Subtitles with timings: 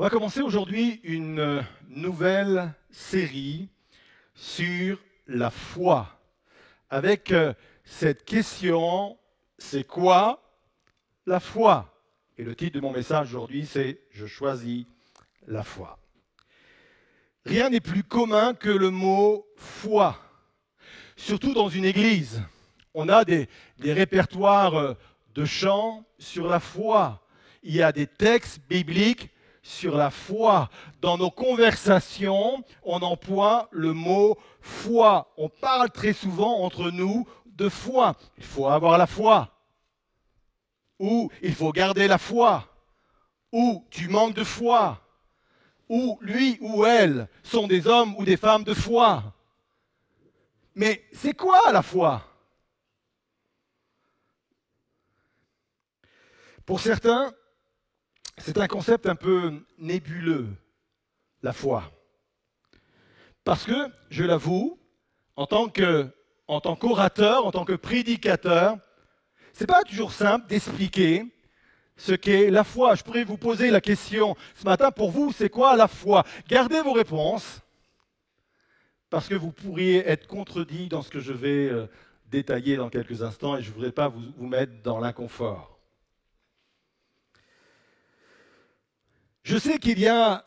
[0.00, 3.68] On va commencer aujourd'hui une nouvelle série
[4.34, 6.18] sur la foi
[6.88, 7.52] avec euh,
[7.84, 9.18] cette question,
[9.58, 10.42] c'est quoi
[11.26, 12.02] la foi?
[12.38, 14.86] Et le titre de mon message aujourd'hui, c'est Je choisis
[15.46, 15.98] la foi.
[17.44, 20.18] Rien n'est plus commun que le mot foi,
[21.14, 22.42] surtout dans une église.
[22.94, 24.94] On a des, des répertoires euh,
[25.34, 27.22] de chants sur la foi.
[27.62, 29.28] Il y a des textes bibliques
[29.62, 30.68] sur la foi.
[31.00, 35.32] Dans nos conversations, on emploie le mot foi.
[35.36, 38.16] On parle très souvent entre nous de foi.
[38.38, 39.50] Il faut avoir la foi.
[40.98, 42.66] Ou il faut garder la foi.
[43.52, 45.00] Ou tu manques de foi.
[45.88, 49.34] Ou lui ou elle sont des hommes ou des femmes de foi.
[50.74, 52.22] Mais c'est quoi la foi?
[56.64, 57.34] Pour certains,
[58.40, 60.48] c'est un concept un peu nébuleux,
[61.42, 61.90] la foi.
[63.44, 64.78] Parce que, je l'avoue,
[65.36, 68.78] en tant qu'orateur, en tant que prédicateur,
[69.52, 71.24] ce n'est pas toujours simple d'expliquer
[71.96, 72.94] ce qu'est la foi.
[72.94, 76.24] Je pourrais vous poser la question ce matin, pour vous, c'est quoi la foi?
[76.48, 77.60] Gardez vos réponses,
[79.08, 81.86] parce que vous pourriez être contredit dans ce que je vais euh,
[82.26, 85.79] détailler dans quelques instants, et je ne voudrais pas vous mettre dans l'inconfort.
[89.50, 90.44] Je sais qu'il y a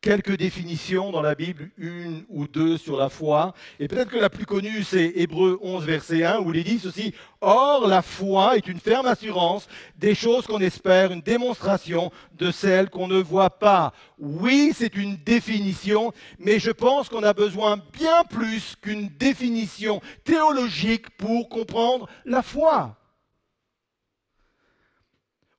[0.00, 4.28] quelques définitions dans la Bible, une ou deux sur la foi, et peut-être que la
[4.28, 8.66] plus connue, c'est Hébreu 11, verset 1, où il dit ceci, Or la foi est
[8.66, 13.92] une ferme assurance des choses qu'on espère, une démonstration de celles qu'on ne voit pas.
[14.18, 21.10] Oui, c'est une définition, mais je pense qu'on a besoin bien plus qu'une définition théologique
[21.10, 22.95] pour comprendre la foi.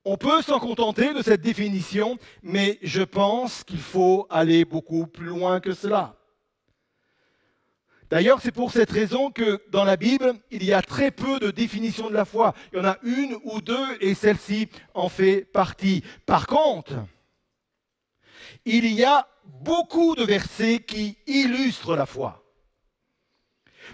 [0.10, 5.26] On peut s'en contenter de cette définition, mais je pense qu'il faut aller beaucoup plus
[5.26, 6.16] loin que cela.
[8.10, 11.52] D'ailleurs, c'est pour cette raison que dans la Bible, il y a très peu de
[11.52, 12.54] définitions de la foi.
[12.72, 16.06] Il y en a une ou deux et celle-ci en fait partie.
[16.26, 16.94] Par contre,
[18.64, 22.46] il y a beaucoup de versets qui illustrent la foi.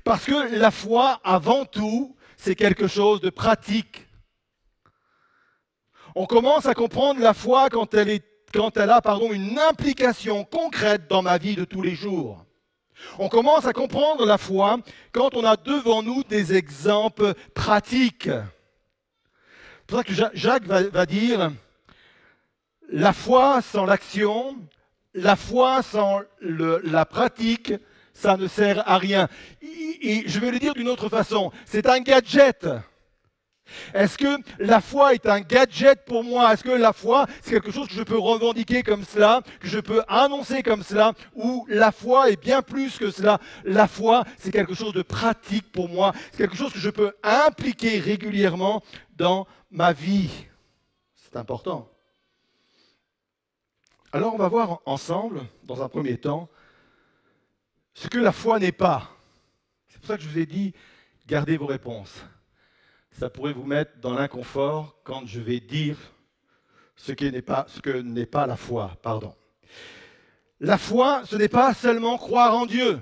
[0.04, 4.03] Parce que la foi, avant tout, c'est quelque chose de pratique.
[6.16, 11.38] On commence à comprendre la foi quand elle, a pardon, une implication concrète dans ma
[11.38, 12.46] vie de tous les jours.
[13.18, 14.78] On commence à comprendre la foi
[15.12, 18.30] quand on a devant nous des exemples pratiques.
[18.30, 21.52] C'est pour ça que Jacques va, dire,
[22.90, 24.56] la foi sans l'action,
[25.16, 27.74] la foi sans la pratique,
[28.14, 29.28] ça ne sert à rien.
[29.62, 32.68] Et je vais le dire d'une autre façon, c'est un gadget.
[33.94, 36.54] Est-ce que la foi est un gadget pour moi?
[36.54, 39.80] Est-ce que la foi, c'est quelque chose que je peux revendiquer comme cela, que je
[39.80, 43.40] peux annoncer comme cela Ou la foi est bien plus que cela?
[43.64, 47.14] La foi, c'est quelque chose de pratique pour moi, c'est quelque chose que je peux
[47.24, 48.84] impliquer régulièrement
[49.16, 50.32] dans ma vie.
[51.16, 51.90] C'est important.
[54.12, 56.48] Alors on va voir ensemble, dans un premier temps,
[57.94, 59.10] ce que la foi n'est pas.
[59.88, 60.74] C'est pour ça que je vous ai dit,
[61.28, 62.24] gardez vos réponses
[63.14, 65.98] ça pourrait vous mettre dans l'inconfort quand je vais dire
[66.96, 68.98] ce, n'est pas, ce que n'est pas la foi.
[69.02, 69.34] Pardon.
[70.60, 73.00] La foi, ce n'est pas seulement croire en Dieu.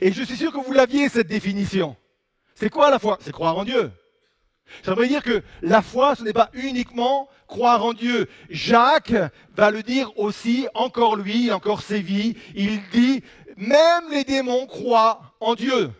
[0.00, 1.96] Et je suis sûr que vous l'aviez, cette définition.
[2.54, 3.18] C'est quoi la foi?
[3.20, 3.90] C'est croire en Dieu.
[4.84, 8.28] Veut dire que la foi, ce n'est pas uniquement croire en Dieu.
[8.48, 9.14] Jacques
[9.54, 12.36] va le dire aussi, encore lui, encore sévit.
[12.54, 13.22] Il dit,
[13.56, 15.90] même les démons croient en Dieu.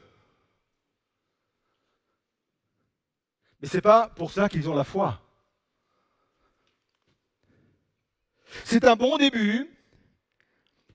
[3.63, 5.21] Mais ce n'est pas pour ça qu'ils ont la foi.
[8.65, 9.71] C'est un bon début,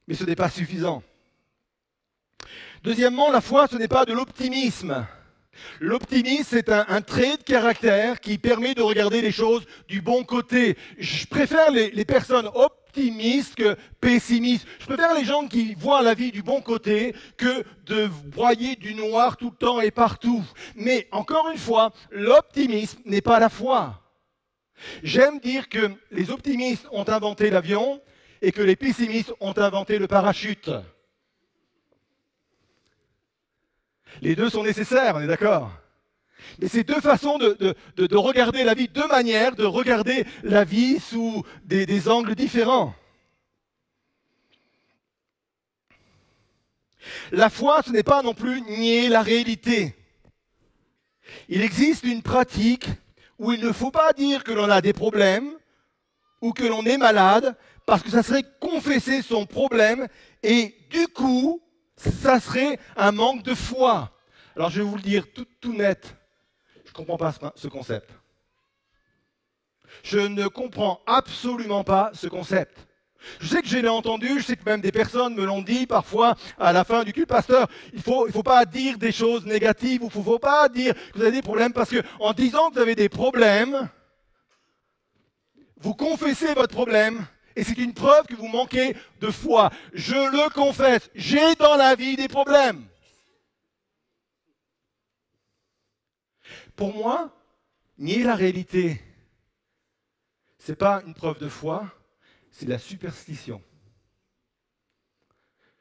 [0.06, 1.02] mais ce n'est pas suffisant.
[2.84, 5.08] Deuxièmement, la foi, ce n'est pas de l'optimisme.
[5.80, 10.78] L'optimisme, c'est un, trait de caractère qui permet de regarder les choses du bon côté.
[11.00, 12.50] Je préfère les, personnes
[12.98, 14.68] optimistes que pessimistes.
[14.80, 18.96] Je préfère les gens qui voient la vie du bon côté que de broyer du
[18.96, 20.44] noir tout le temps et partout.
[20.76, 24.02] Mais encore une fois, l'optimisme n'est pas la foi.
[25.04, 28.02] J'aime dire que les optimistes ont inventé l'avion
[28.42, 30.72] et que les pessimistes ont inventé le parachute.
[34.22, 35.72] Les deux sont nécessaires, on est d'accord?
[36.60, 41.44] Mais c'est deux façons de, regarder la vie, deux manières de regarder la vie sous
[41.64, 42.94] des, angles différents.
[47.32, 49.96] La foi, ce n'est pas non plus nier la réalité.
[51.50, 52.88] Il existe une pratique
[53.40, 55.54] où il ne faut pas dire que l'on a des problèmes
[56.42, 57.56] ou que l'on est malade,
[57.86, 60.08] parce que ça serait confesser son problème,
[60.44, 61.62] et du coup,
[61.96, 64.12] ça serait un manque de foi.
[64.56, 66.17] Alors je vais vous le dire tout, net,
[66.98, 68.10] comprends pas ce concept.
[70.04, 72.88] Je ne comprends absolument pas ce concept.
[73.40, 75.88] Je sais que je l'ai entendu, je sais que même des personnes me l'ont dit
[75.88, 79.12] parfois à la fin du culte, pasteur, il ne faut, il faut pas dire des
[79.12, 82.34] choses négatives, ou il ne faut pas dire que vous avez des problèmes, parce qu'en
[82.34, 83.90] disant que vous avez des problèmes,
[85.80, 89.72] vous confessez votre problème, et c'est une preuve que vous manquez de foi.
[89.94, 92.86] Je le confesse, j'ai dans la vie des problèmes.
[96.78, 97.36] Pour moi,
[97.98, 99.02] nier la réalité,
[100.60, 101.92] ce n'est pas une preuve de foi,
[102.52, 103.64] c'est la superstition.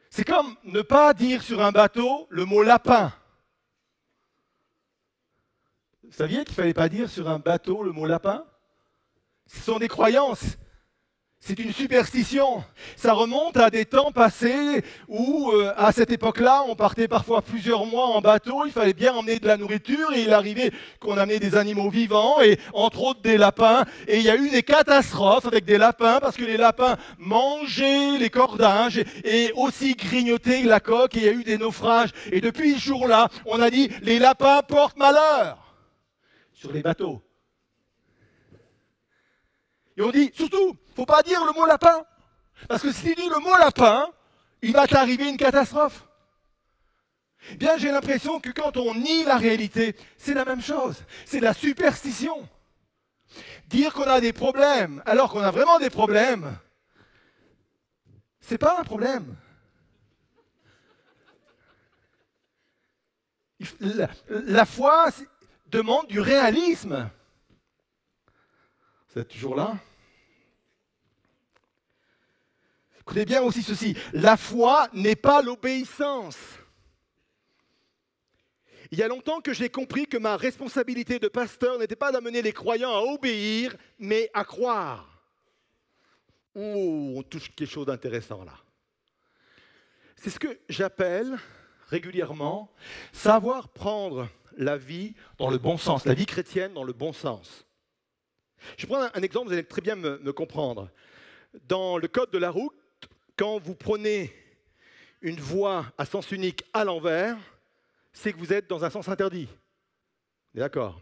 [0.08, 3.12] C'est comme ne pas dire sur un bateau le mot lapin.
[6.02, 8.46] Vous saviez qu'il ne fallait pas dire sur un bateau le mot lapin?
[9.44, 10.56] Ce sont des croyances.
[11.46, 12.64] C'est une superstition.
[12.96, 17.86] Ça remonte à des temps passés où, euh, à cette époque-là, on partait parfois plusieurs
[17.86, 18.66] mois en bateau.
[18.66, 22.42] Il fallait bien emmener de la nourriture et il arrivait qu'on amenait des animaux vivants
[22.42, 23.84] et entre autres des lapins.
[24.08, 28.18] Et il y a eu des catastrophes avec des lapins parce que les lapins mangeaient
[28.18, 32.10] les cordages et aussi grignotaient la coque et il y a eu des naufrages.
[32.32, 35.76] Et depuis ce jour-là, on a dit les lapins portent malheur
[36.52, 37.22] sur les bateaux.
[39.96, 42.04] Et on dit surtout, faut pas dire le mot lapin.
[42.68, 44.10] Parce que si tu dis le mot lapin,
[44.62, 46.08] il va t'arriver une catastrophe.
[47.58, 51.04] Bien, j'ai l'impression que quand on nie la réalité, c'est la même chose.
[51.26, 52.48] C'est de la superstition.
[53.66, 56.56] Dire qu'on a des problèmes alors qu'on a vraiment des problèmes,
[58.40, 59.36] c'est pas un problème.
[63.80, 65.08] La, la foi
[65.66, 67.10] demande du réalisme.
[69.10, 69.76] Vous êtes toujours là?
[73.06, 76.36] Écoutez bien aussi ceci, la foi n'est pas l'obéissance.
[78.90, 82.42] Il y a longtemps que j'ai compris que ma responsabilité de pasteur n'était pas d'amener
[82.42, 85.22] les croyants à obéir, mais à croire.
[86.56, 88.54] Oh, on touche quelque chose d'intéressant là.
[90.16, 91.38] C'est ce que j'appelle
[91.86, 92.72] régulièrement
[93.12, 97.66] savoir prendre la vie dans le bon sens, la vie chrétienne dans le bon sens.
[98.76, 100.90] Je prends un exemple, vous allez très bien me, me comprendre.
[101.68, 102.74] Dans le code de la route,
[103.36, 104.32] quand vous prenez
[105.20, 107.36] une voie à sens unique à l'envers,
[108.12, 109.48] c'est que vous êtes dans un sens interdit.
[110.54, 111.00] D'accord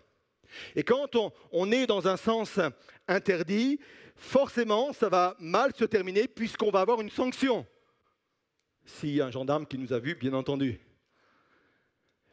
[0.75, 1.17] Et quand
[1.53, 2.59] on, est dans un sens
[3.07, 3.79] interdit,
[4.17, 7.67] forcément, ça va mal se terminer puisqu'on va avoir une sanction.
[8.85, 10.81] Si un gendarme qui nous a vus, bien entendu.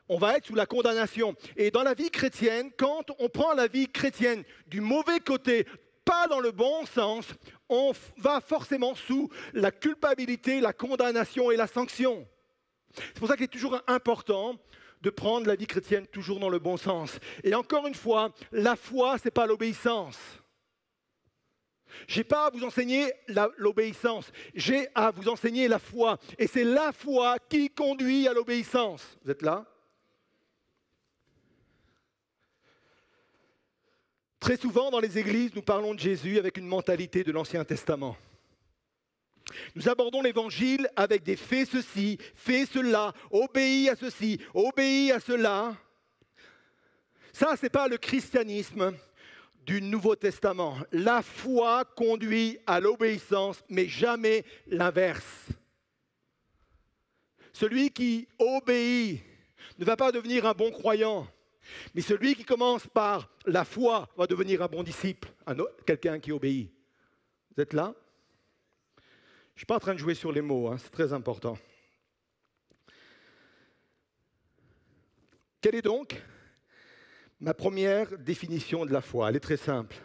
[0.10, 1.36] On va être sous la condamnation.
[1.56, 5.66] Et dans la vie chrétienne, quand on prend la vie chrétienne du mauvais côté,
[6.06, 7.28] pas dans le bon sens,
[7.70, 12.28] on va forcément sous la culpabilité, la condamnation et la sanction.
[12.94, 14.56] C'est pour ça qu'il est toujours important
[15.02, 17.20] de prendre la vie chrétienne toujours dans le bon sens.
[17.44, 20.18] Et encore une fois, la foi, ce n'est pas l'obéissance.
[22.08, 23.12] Je n'ai pas à vous enseigner
[23.58, 26.18] l'obéissance, j'ai à vous enseigner la foi.
[26.38, 29.18] Et c'est la foi qui conduit à l'obéissance.
[29.24, 29.66] Vous êtes là?
[34.42, 38.18] Très souvent dans les églises, nous parlons de Jésus avec une mentalité de l'Ancien Testament.
[39.76, 45.78] Nous abordons l'évangile avec des fais ceci, fais cela, obéis à ceci, obéis à cela.
[47.32, 48.98] Ça, ce n'est pas le christianisme
[49.64, 50.76] du Nouveau Testament.
[50.92, 55.50] La foi conduit à l'obéissance, mais jamais l'inverse.
[57.54, 59.22] Celui qui obéit
[59.78, 61.28] ne va pas devenir un bon croyant.
[61.94, 65.30] Mais celui qui commence par la foi va devenir un bon disciple,
[65.86, 66.72] quelqu'un qui obéit.
[67.56, 67.94] Vous êtes là?
[68.98, 69.02] Je
[69.56, 71.58] ne suis pas en train de jouer sur les mots, hein, c'est très important.
[75.60, 76.20] Quelle est donc
[77.40, 79.30] ma première définition de la foi?
[79.30, 79.96] Elle est très simple.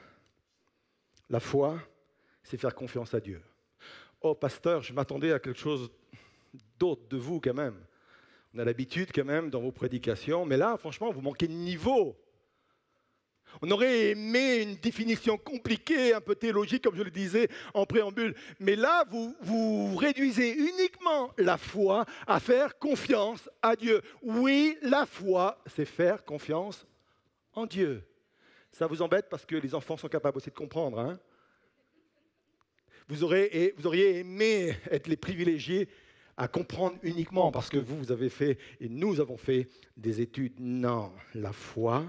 [1.31, 1.81] La foi,
[2.43, 3.43] c'est faire confiance à Dieu.
[4.21, 5.91] Oh, pasteur, je m'attendais à quelque chose
[6.79, 7.81] d'autre de vous quand même.
[8.57, 12.17] On a l'habitude quand même dans vos prédications, mais là, franchement, vous manquez de niveau.
[13.61, 18.35] On aurait aimé une définition compliquée, un peu théologique, comme je le disais en préambule.
[18.59, 24.01] Mais là, vous, vous réduisez uniquement la foi à faire confiance à Dieu.
[24.23, 26.87] Oui, la foi, c'est faire confiance
[27.53, 28.09] en Dieu.
[28.73, 30.99] Ça vous embête parce que les enfants sont capables aussi de comprendre.
[30.99, 31.21] Hein?
[33.07, 35.91] Vous, auriez aimé être les privilégiés
[36.37, 40.55] à comprendre uniquement parce que vous, vous avez fait et nous avons fait des études.
[40.59, 42.05] Non, la foi,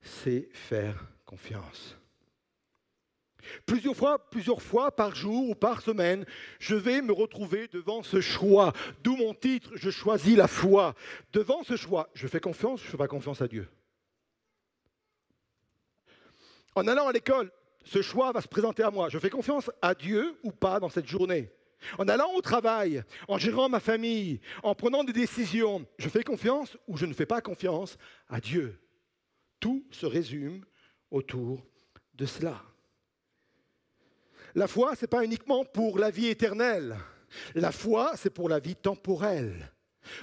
[0.00, 1.96] c'est faire confiance.
[3.64, 6.24] Plusieurs fois, plusieurs fois par jour ou par semaine,
[6.58, 8.72] je vais me retrouver devant ce choix.
[9.02, 10.94] D'où mon titre, je choisis la foi.
[11.32, 13.68] Devant ce choix, je fais confiance, je ne fais pas confiance à Dieu.
[16.74, 17.50] En allant à l'école,
[17.84, 19.08] ce choix va se présenter à moi.
[19.08, 21.50] Je fais confiance à Dieu ou pas dans cette journée?
[21.98, 26.76] En allant au travail, en gérant ma famille, en prenant des décisions, je fais confiance
[26.86, 27.96] ou je ne fais pas confiance
[28.28, 28.80] à Dieu.
[29.60, 30.64] Tout se résume
[31.10, 31.64] autour
[32.14, 32.62] de cela.
[34.54, 36.96] La foi, ce n'est pas uniquement pour la vie éternelle.
[37.54, 39.72] La foi, c'est pour la vie temporelle.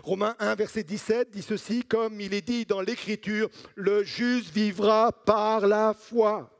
[0.03, 5.12] Romains 1, verset 17 dit ceci, comme il est dit dans l'Écriture, le juste vivra
[5.12, 6.52] par la foi.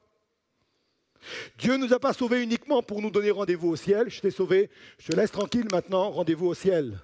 [1.58, 4.10] Dieu ne nous a pas sauvés uniquement pour nous donner rendez-vous au ciel.
[4.10, 7.00] Je t'ai sauvé, je te laisse tranquille maintenant, rendez-vous au ciel.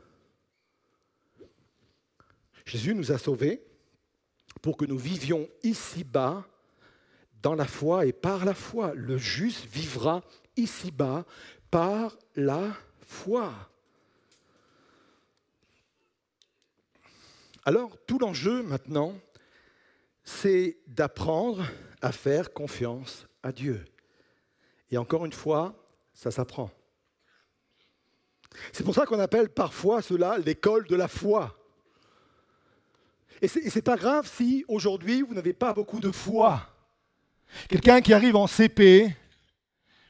[2.66, 3.64] Jésus nous a sauvés
[4.62, 6.46] pour que nous vivions ici-bas
[7.42, 8.94] dans la foi et par la foi.
[8.94, 10.24] Le juste vivra
[10.56, 11.26] ici-bas
[11.72, 13.54] par la foi.
[17.66, 19.14] Alors, tout l'enjeu maintenant,
[20.24, 21.66] c'est d'apprendre
[22.02, 23.84] à faire confiance à Dieu.
[24.91, 25.75] Et encore une fois,
[26.13, 26.72] ça s'apprend.
[28.74, 31.55] C'est pour ça qu'on appelle parfois cela l'école de la foi.
[33.41, 36.62] Et ce n'est pas grave si aujourd'hui vous n'avez pas beaucoup de foi.
[37.67, 39.15] Quelqu'un qui arrive en CP,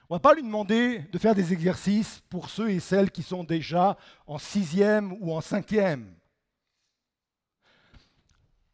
[0.10, 3.22] on ne va pas lui demander de faire des exercices pour ceux et celles qui
[3.22, 6.16] sont déjà en sixième ou en cinquième.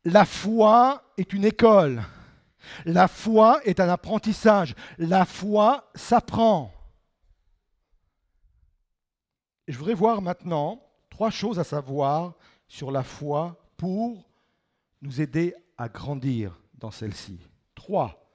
[0.05, 2.01] La foi est une école.
[2.85, 4.75] La foi est un apprentissage.
[4.97, 6.71] La foi s'apprend.
[9.67, 12.33] Je voudrais voir maintenant trois choses à savoir
[12.67, 14.25] sur la foi pour
[15.01, 17.39] nous aider à grandir dans celle-ci.
[17.73, 18.25] Trois.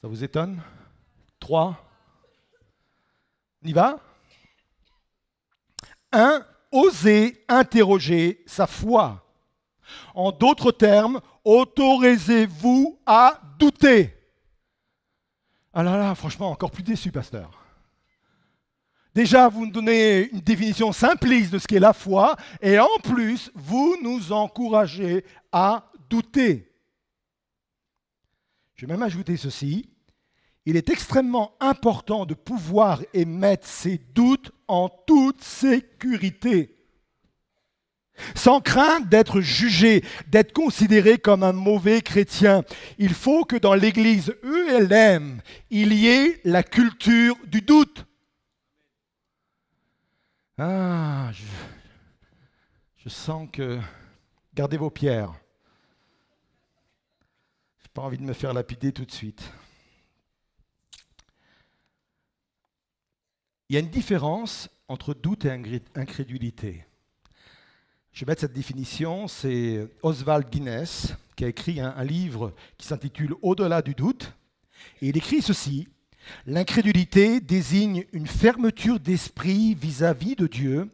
[0.00, 0.60] Ça vous étonne?
[1.40, 1.76] 3.
[3.62, 3.98] On y va?
[6.12, 6.44] 1.
[6.72, 9.24] Oser interroger sa foi.
[10.14, 14.12] En d'autres termes, autorisez-vous à douter.
[15.72, 17.62] Ah là là, franchement, encore plus déçu, pasteur.
[19.14, 23.50] Déjà, vous nous donnez une définition simpliste de ce qu'est la foi, et en plus,
[23.54, 26.70] vous nous encouragez à douter.
[28.74, 29.88] Je vais même ajouter ceci
[30.66, 36.75] il est extrêmement important de pouvoir émettre ses doutes en toute sécurité,
[38.34, 42.62] sans crainte d'être jugé, d'être considéré comme un mauvais chrétien.
[42.98, 48.06] Il faut que dans l'Église ELM, il y ait la culture du doute.
[50.58, 51.44] Ah, je,
[53.04, 53.78] je sens que...
[54.56, 55.34] Gardez vos pierres.
[57.78, 59.52] Je n'ai pas envie de me faire lapider tout de suite.
[63.68, 65.50] Il y a une différence entre doute et
[65.94, 66.86] incrédulité.
[68.16, 73.34] Je vais mettre cette définition, c'est Oswald Guinness qui a écrit un, livre qui s'intitule
[73.42, 74.32] Au-delà du doute.
[75.02, 75.86] Et il écrit ceci,
[76.46, 80.88] L'incrédulité désigne une fermeture d'esprit vis-à-vis de Dieu,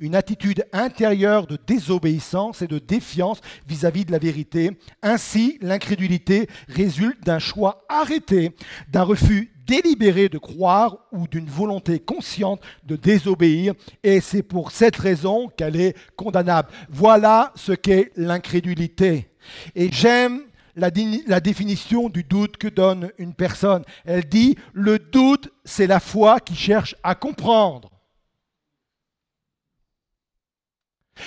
[0.00, 4.70] une attitude intérieure de désobéissance et de défiance vis-à-vis -vis de la vérité.
[5.02, 8.52] Ainsi, l'incrédulité résulte d'un choix arrêté,
[8.88, 14.96] d'un refus délibéré de croire ou d'une volonté consciente de désobéir, et c'est pour cette
[14.96, 16.68] raison qu'elle est condamnable.
[16.88, 19.28] Voilà ce qu'est l'incrédulité.
[19.74, 20.42] Et j'aime
[20.76, 20.90] la,
[21.40, 23.82] définition du doute que donne une personne.
[24.04, 27.90] Elle dit, le doute, c'est la foi qui cherche à comprendre.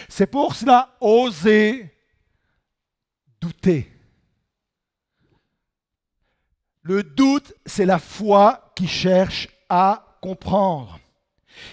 [0.07, 1.93] C'est pour cela, oser
[3.41, 3.91] douter.
[6.81, 10.99] Le doute, c'est la foi qui cherche à comprendre.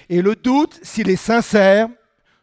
[0.08, 1.88] Et le doute, s'il est sincère,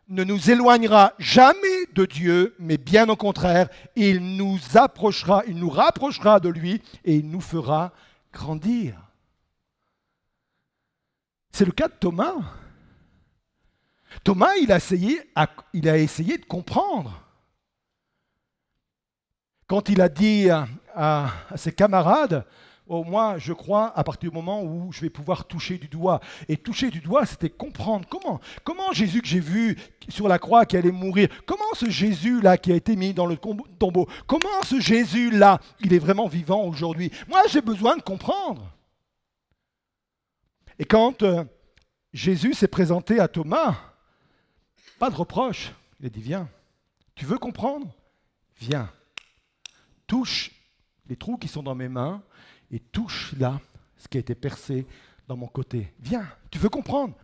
[0.10, 5.70] ne nous éloignera jamais de Dieu, mais bien au contraire, il nous approchera, il nous
[5.70, 7.92] rapprochera de lui et il nous fera
[8.32, 8.96] grandir.
[11.52, 12.36] C'est le cas de Thomas.
[14.24, 15.22] Thomas, il a essayé,
[15.74, 17.22] il a essayé de comprendre.
[19.68, 20.50] Quand il a dit
[20.96, 22.46] à, ses camarades,
[22.88, 26.20] oh, moi je crois à partir du moment où je vais pouvoir toucher du doigt.
[26.48, 28.40] Et toucher du doigt, c'était comprendre comment.
[28.64, 29.78] Comment Jésus que j'ai vu
[30.10, 33.38] sur la croix qui allait mourir, comment ce Jésus-là qui a été mis dans le
[33.38, 37.12] tombeau, comment ce Jésus-là, il est vraiment vivant aujourd'hui?
[37.28, 38.70] Moi j'ai besoin de comprendre.
[40.78, 41.44] Et quand euh,
[42.14, 43.93] Jésus s'est présenté à Thomas,
[45.04, 46.50] pas de reproche, il a dit viens.
[47.14, 47.94] Tu veux comprendre?
[48.62, 48.90] Viens
[50.08, 50.52] touche
[51.10, 52.24] les trous qui sont dans mes mains
[52.72, 53.60] et touche là
[53.98, 54.88] ce qui a été percé
[55.28, 55.92] dans mon côté.
[56.00, 57.16] Viens, tu veux comprendre?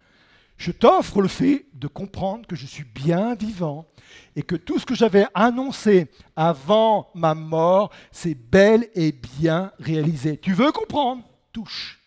[0.57, 3.87] Je t'offre le fait de comprendre que je suis bien vivant
[4.35, 10.37] et que tout ce que j'avais annoncé avant ma mort, c'est bel et bien réalisé.
[10.37, 11.23] Tu veux comprendre?
[11.53, 11.97] Touche.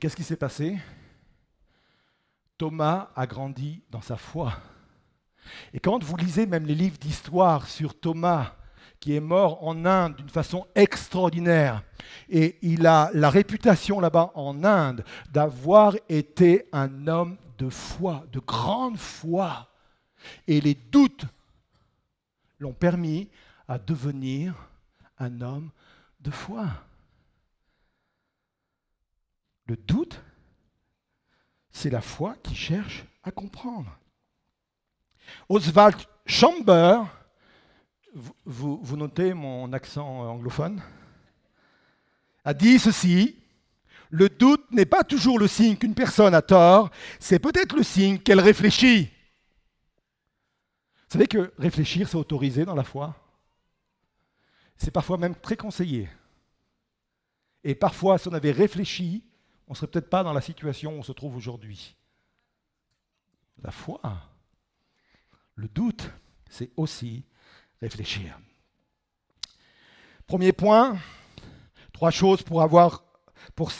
[0.00, 0.78] Qu'est-ce qui s'est passé?
[2.58, 4.52] Thomas a grandi dans sa foi.
[5.72, 8.54] Et quand vous lisez même les livres d'histoire sur Thomas,
[9.00, 11.84] qui est mort en Inde d'une façon extraordinaire,
[12.28, 18.40] et il a la réputation là-bas en Inde d'avoir été un homme de foi, de
[18.40, 19.68] grande foi.
[20.46, 21.24] Et les doutes
[22.58, 23.28] l'ont permis
[23.68, 24.54] à devenir
[25.18, 25.70] un homme
[26.20, 26.66] de foi.
[29.66, 30.20] Le doute,
[31.78, 33.96] c'est la foi qui cherche à comprendre.
[35.48, 37.04] Oswald Chamber,
[38.44, 40.82] vous, notez mon accent anglophone,
[42.44, 43.36] a dit ceci,
[44.10, 48.18] le doute n'est pas toujours le signe qu'une personne a tort, c'est peut-être le signe
[48.18, 49.04] qu'elle réfléchit.
[51.06, 53.14] Vous savez que réfléchir, c'est autorisé dans la foi
[54.76, 56.08] C'est parfois même très conseillé.
[57.62, 59.22] Et parfois, si on avait réfléchi,
[59.68, 61.94] on ne serait peut-être pas dans la situation où on se trouve aujourd'hui.
[63.62, 64.00] La foi,
[65.54, 66.10] le doute,
[66.48, 67.24] c'est aussi
[67.80, 68.38] réfléchir.
[70.26, 70.98] Premier point,
[71.92, 73.04] trois choses pour avoir,
[73.54, 73.70] pour,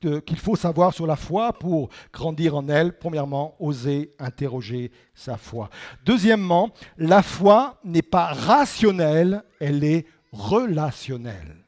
[0.00, 2.96] qu'il faut savoir sur la foi pour grandir en elle.
[2.96, 5.68] Premièrement, oser interroger sa foi.
[6.04, 11.63] Deuxièmement, la foi n'est pas rationnelle, elle est relationnelle.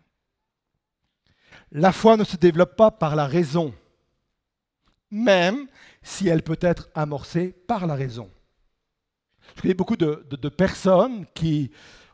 [1.73, 3.75] La foi ne se développe pas par la raison,
[5.11, 5.66] même
[6.02, 8.30] si elle peut être amorcée par la raison.
[9.56, 11.70] Je connais beaucoup de, personnes qui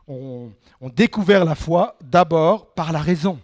[0.07, 0.51] ont,
[0.95, 3.39] découvert la foi d'abord par la raison.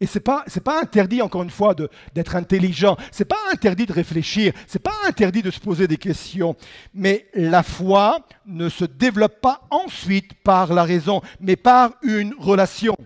[0.00, 1.76] Et ce n'est pas, pas, interdit, encore une fois,
[2.12, 2.96] d'être intelligent.
[3.12, 4.52] Ce n'est pas interdit de réfléchir.
[4.66, 6.56] Ce n'est pas interdit de se poser des questions.
[6.92, 12.96] Mais la foi ne se développe pas ensuite par la raison, mais par une relation.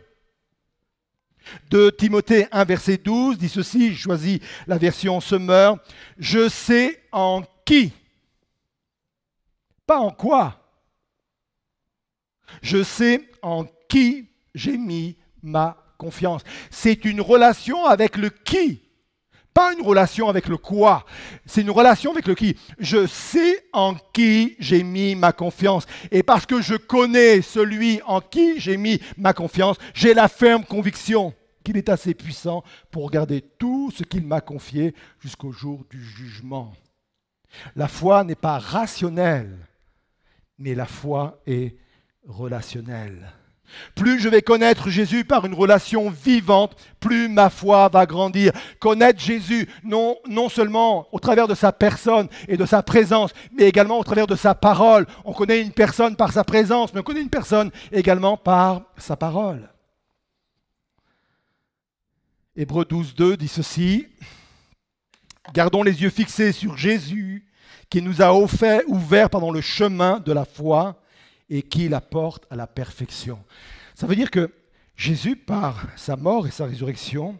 [1.70, 5.76] De Timothée 1, verset 12, dit ceci, je choisis la version Summer,
[6.18, 7.92] je sais en qui
[9.86, 10.60] pas en quoi.
[12.62, 16.42] Je sais en qui j'ai mis ma confiance.
[16.70, 18.82] C'est une relation avec le qui,
[19.56, 21.06] pas une relation avec le quoi.
[21.46, 22.56] C'est une relation avec le qui.
[22.78, 25.86] Je sais en qui j'ai mis ma confiance.
[26.10, 30.64] Et parce que je connais celui en qui j'ai mis ma confiance, j'ai la ferme
[30.64, 31.32] conviction
[31.64, 36.74] qu'il est assez puissant pour garder tout ce qu'il m'a confié jusqu'au jour du jugement.
[37.74, 39.56] La foi n'est pas rationnelle
[40.58, 41.76] mais la foi est
[42.26, 43.32] relationnelle.
[43.94, 48.52] Plus je vais connaître Jésus par une relation vivante, plus ma foi va grandir.
[48.80, 53.64] Connaître Jésus, non, non seulement au travers de sa personne et de sa présence, mais
[53.64, 55.06] également au travers de sa parole.
[55.24, 59.16] On connaît une personne par sa présence, mais on connaît une personne également par sa
[59.16, 59.68] parole.
[62.56, 64.06] Hébreu 12, 2 dit ceci.
[65.52, 67.46] Gardons les yeux fixés sur Jésus,
[67.90, 71.00] qui nous a offert, ouvert pendant le chemin de la foi
[71.48, 73.38] et qui la porte à la perfection.
[73.94, 74.52] Ça veut dire que
[74.96, 77.38] Jésus, par sa mort et sa résurrection,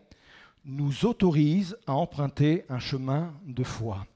[0.65, 4.07] nous autorise à emprunter un chemin de foi.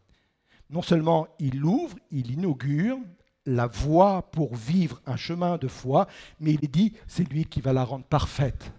[0.68, 2.98] Non seulement il ouvre, il inaugure
[3.46, 6.06] la voie pour vivre un chemin de foi,
[6.38, 8.72] mais il dit, c'est lui qui va la rendre parfaite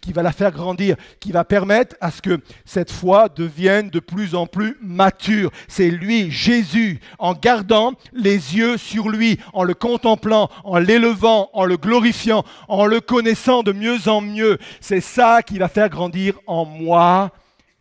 [0.00, 4.00] qui va la faire grandir, qui va permettre à ce que cette foi devienne de
[4.00, 5.50] plus en plus mature.
[5.68, 11.64] C'est lui, Jésus, en gardant les yeux sur lui, en le contemplant, en l'élevant, en
[11.64, 14.58] le glorifiant, en le connaissant de mieux en mieux.
[14.80, 17.32] C'est ça qui va faire grandir en moi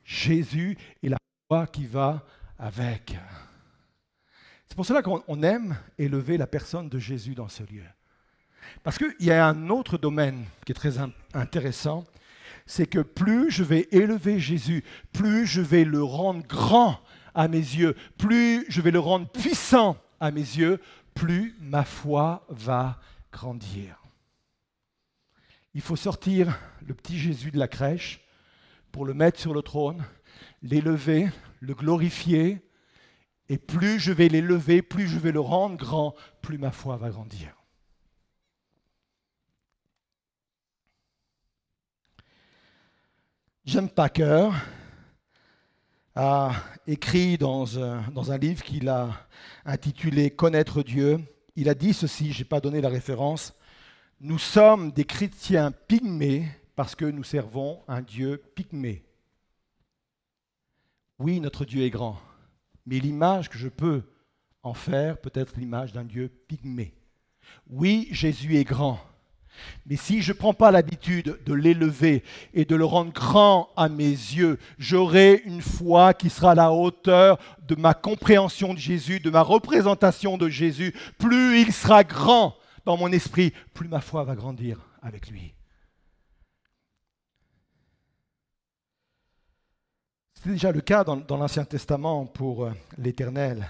[0.04, 2.23] Jésus et la foi qui va
[2.60, 3.15] avec.
[4.67, 7.84] C'est pour cela qu'on aime élever la personne de Jésus dans ce lieu.
[8.84, 10.95] Parce qu'il y a un autre domaine qui est très
[11.34, 12.05] intéressant,
[12.65, 16.99] c'est que plus je vais élever Jésus, plus je vais le rendre grand
[17.34, 20.79] à mes yeux, plus je vais le rendre puissant à mes yeux,
[21.13, 22.99] plus ma foi va
[23.31, 24.01] grandir.
[25.73, 28.21] Il faut sortir le petit Jésus de la crèche
[28.91, 30.03] pour le mettre sur le trône,
[30.62, 31.29] l'élever,
[31.60, 32.62] le glorifier,
[33.47, 37.10] et plus je vais l'élever, plus je vais le rendre grand, plus ma foi va
[37.10, 37.61] grandir.
[43.71, 44.49] James Packer
[46.13, 46.51] a
[46.86, 49.25] écrit dans un, dans un livre qu'il a
[49.63, 51.21] intitulé Connaître Dieu.
[51.55, 53.53] Il a dit ceci, je n'ai pas donné la référence.
[54.19, 59.05] Nous sommes des chrétiens pygmées parce que nous servons un Dieu pygmée.
[61.17, 62.19] Oui, notre Dieu est grand,
[62.86, 64.03] mais l'image que je peux
[64.63, 66.93] en faire peut être l'image d'un Dieu pygmée.
[67.69, 68.99] Oui, Jésus est grand,
[69.85, 73.89] mais si je ne prends pas l'habitude de l'élever et de le rendre grand à
[73.89, 77.37] mes yeux, j'aurai une foi qui sera à la hauteur
[77.67, 80.93] de ma compréhension de Jésus, de ma représentation de Jésus.
[81.17, 85.53] Plus il sera grand dans mon esprit, plus ma foi va grandir avec lui.
[90.33, 93.69] C'était déjà le cas dans, l'Ancien Testament pour euh, l'Éternel.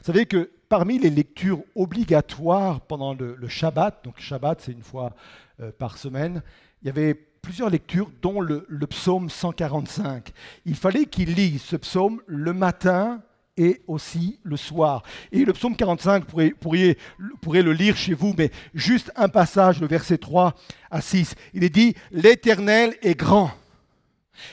[0.00, 5.14] Vous savez que parmi les lectures obligatoires pendant le, Shabbat, donc Shabbat c'est une fois
[5.60, 6.42] euh, par semaine,
[6.82, 7.14] il y avait
[7.46, 10.32] plusieurs lectures, dont le, psaume 145.
[10.64, 13.22] Il fallait qu'il lise ce psaume le matin
[13.56, 15.04] et aussi le soir.
[15.30, 16.98] Et le psaume 45, vous pourriez,
[17.40, 20.56] pourriez, le lire chez vous, mais juste un passage, le verset 3
[20.90, 21.36] à 6.
[21.54, 23.52] Il est dit, L'Éternel est grand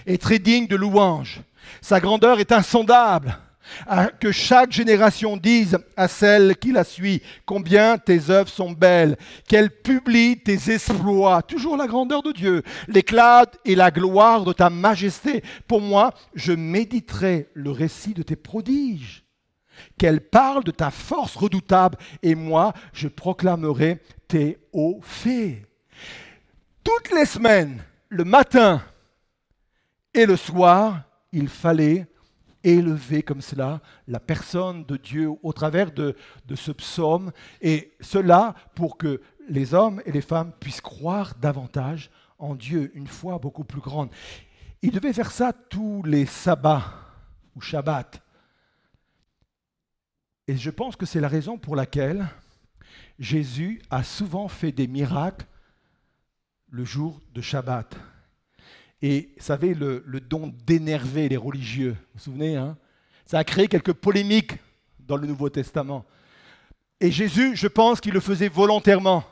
[0.06, 1.42] et très digne de louange.
[1.82, 3.40] Sa grandeur est insondable.
[4.20, 9.72] Que chaque génération dise à celle qui la suit combien tes œuvres sont belles, qu'elle
[9.72, 15.44] publie tes exploits, toujours la grandeur de Dieu, l'éclat et la gloire de ta majesté.
[15.68, 19.24] Pour moi, je méditerai le récit de tes prodiges,
[19.98, 25.64] qu'elle parle de ta force redoutable, et moi, je proclamerai tes hauts faits.
[26.84, 28.82] Toutes les semaines, le matin
[30.14, 32.08] et le soir, il fallait
[32.64, 36.16] élever comme cela la personne de Dieu au travers de,
[36.56, 42.56] ce psaume, et cela pour que les hommes et les femmes puissent croire davantage en
[42.56, 44.10] Dieu, une foi beaucoup plus grande.
[44.82, 46.94] Il devait faire ça tous les sabbats
[47.56, 48.12] ou shabbats.
[50.48, 52.28] Et je pense que c'est la raison pour laquelle
[53.20, 55.46] Jésus a souvent fait des miracles
[56.70, 57.96] le jour de Shabbat.
[59.06, 62.78] Et vous savez, le, don d'énerver les religieux, vous vous souvenez hein?
[63.26, 64.54] Ça a créé quelques polémiques
[64.98, 66.06] dans le Nouveau Testament.
[67.02, 69.26] Et Jésus, je pense qu'il le faisait volontairement.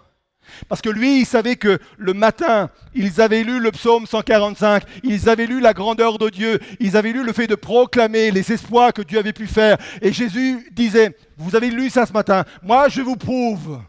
[0.67, 5.29] Parce que lui, il savait que le matin, ils avaient lu le psaume 145, ils
[5.29, 8.91] avaient lu la grandeur de Dieu, ils avaient lu le fait de proclamer les espoirs
[8.91, 9.77] que Dieu avait pu faire.
[10.01, 13.79] Et Jésus disait, vous avez lu ça ce matin, moi je vous prouve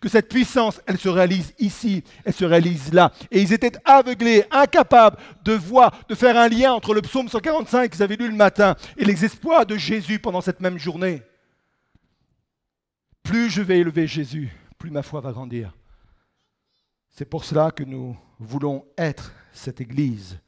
[0.00, 3.12] que cette puissance, elle se réalise ici, elle se réalise là.
[3.30, 7.90] Et ils étaient aveuglés, incapables de voir, de faire un lien entre le psaume 145
[7.90, 11.22] qu'ils avaient lu le matin et les exploits de Jésus pendant cette même journée.
[13.22, 15.74] Plus je vais élever Jésus, plus ma foi va grandir.
[17.10, 20.38] C'est pour cela que nous voulons être cette Église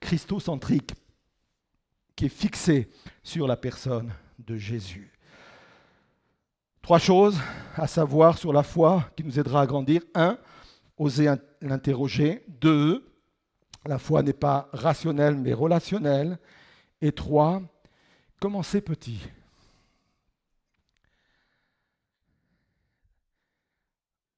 [0.00, 0.92] christocentrique
[2.14, 2.88] qui est fixée
[3.22, 5.11] sur la personne de Jésus.
[6.82, 7.38] Trois choses
[7.76, 10.02] à savoir sur la foi qui nous aidera à grandir.
[10.16, 10.36] Un,
[10.98, 12.44] oser l'interroger.
[12.48, 13.08] Deux,
[13.86, 16.40] la foi n'est pas rationnelle mais relationnelle.
[17.00, 17.62] Et trois,
[18.40, 19.20] commencer petit?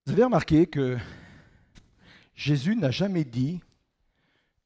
[0.05, 0.99] Vous avez remarqué que
[2.35, 3.59] Jésus n'a jamais dit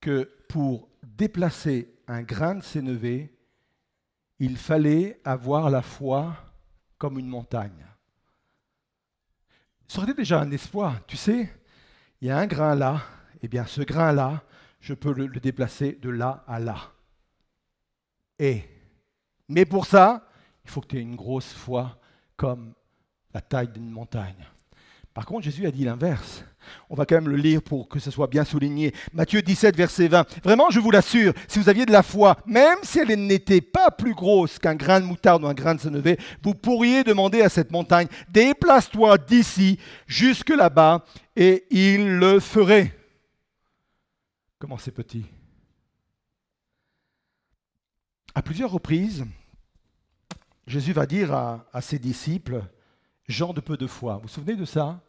[0.02, 3.34] que pour déplacer un grain de sénévé,
[4.38, 6.49] il fallait avoir la foi
[7.00, 7.86] comme une montagne.
[9.88, 11.04] Ça aurait déjà un espoir.
[11.08, 11.52] Tu sais,
[12.22, 13.02] il y a un grain là,
[13.36, 14.44] et eh bien ce grain-là,
[14.80, 16.78] je peux le, le, déplacer de là à là.
[18.38, 18.64] Et,
[19.48, 20.30] mais pour ça,
[20.64, 22.00] il faut que tu aies une grosse foi
[22.36, 22.76] comme
[23.34, 24.46] la taille d'une montagne.
[25.20, 26.46] Par contre, Jésus a dit l'inverse.
[26.90, 28.94] On va quand même le lire pour que ce soit bien souligné.
[29.12, 30.46] Matthieu 17, verset 20.
[30.46, 33.92] Vraiment, je vous l'assure, si vous aviez de la foi, même si elle n'était pas
[33.92, 37.50] plus grosse qu'un grain de moutarde ou un grain de sénévé, vous pourriez demander à
[37.50, 39.78] cette montagne, déplace-toi d'ici
[40.08, 41.04] jusque là-bas,
[41.36, 42.98] et il le ferait.
[44.58, 45.26] Comment c'est petit
[48.34, 49.26] À plusieurs reprises,
[50.66, 52.62] Jésus va dire à, à ses disciples,
[53.28, 54.16] Jean de peu de foi.
[54.16, 55.02] Vous vous souvenez de ça?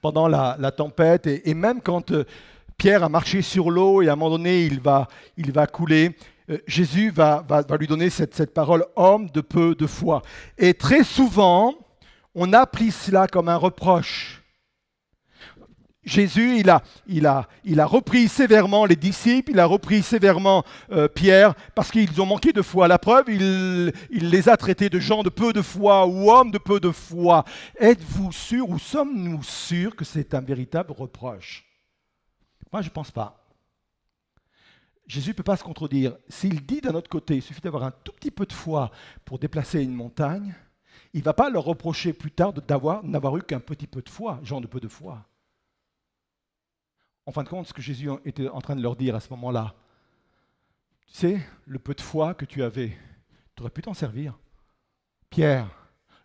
[0.00, 2.24] Pendant la, tempête, et, même quand euh,
[2.76, 6.16] Pierre a marché sur l'eau et à un moment donné il va, il va couler,
[6.50, 7.44] euh, Jésus va,
[7.78, 10.22] lui donner cette, cette parole, homme de peu de foi.
[10.58, 11.74] Et très souvent,
[12.34, 14.39] on a cela comme un reproche.
[16.02, 20.64] Jésus, il a, il, a, il a, repris sévèrement les disciples, il a repris sévèrement
[20.92, 22.88] euh, Pierre, parce qu'ils ont manqué de foi.
[22.88, 26.50] La preuve, il, il, les a traités de gens de peu de foi ou hommes
[26.50, 27.44] de peu de foi.
[27.78, 31.66] Êtes-vous sûr ou sommes-nous sûrs que c'est un véritable reproche?
[32.72, 33.46] Moi, je ne pense pas.
[35.06, 36.16] Jésus ne peut pas se contredire.
[36.28, 38.90] S'il dit d'un autre côté, il suffit d'avoir un tout petit peu de foi
[39.26, 40.54] pour déplacer une montagne,
[41.12, 44.08] il ne va pas leur reprocher plus tard d'avoir, n'avoir eu qu'un petit peu de
[44.08, 45.26] foi, gens de peu de foi.
[47.26, 49.30] En fin de compte, ce que Jésus était en train de leur dire à ce
[49.30, 49.74] moment-là,
[51.06, 52.96] tu sais, le peu de foi que tu avais,
[53.54, 54.38] tu aurais pu t'en servir.
[55.28, 55.68] Pierre,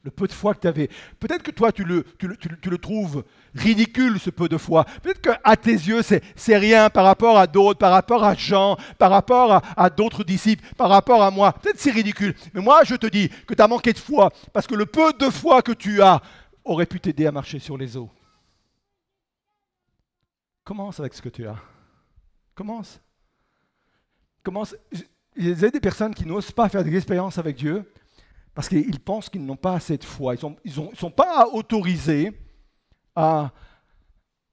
[0.05, 0.87] le peu de foi que tu avais.
[1.19, 3.23] Peut-être que toi, tu le, trouves
[3.55, 4.85] ridicule, ce peu de foi.
[5.01, 9.09] Peut-être qu'à tes yeux, c'est rien par rapport à d'autres, par rapport à Jean, par
[9.09, 11.53] rapport à, à d'autres disciples, par rapport à moi.
[11.53, 12.35] Peut-être c'est ridicule.
[12.53, 15.11] Mais moi, je te dis que tu as manqué de foi, parce que le peu
[15.13, 16.21] de foi que tu as
[16.63, 18.11] aurait pu t'aider à marcher sur les eaux.
[20.65, 21.57] Commence avec ce que tu as.
[22.55, 22.99] Commence.
[24.41, 24.75] Commence.
[25.37, 27.89] Il y a des personnes qui n'osent pas faire des expériences avec Dieu
[28.55, 30.33] parce qu'ils pensent qu'ils n'ont pas assez de foi.
[30.35, 32.31] Ils ne sont, pas autorisés
[33.15, 33.51] à